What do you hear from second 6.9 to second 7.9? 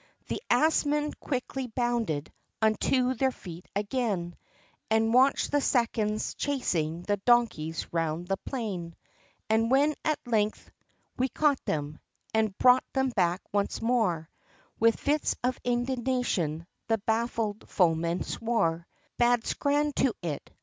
the donkeys